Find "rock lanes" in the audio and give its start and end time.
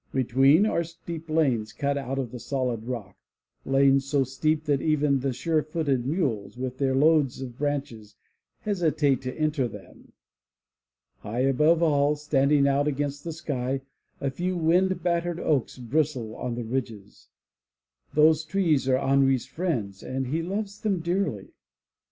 2.85-4.03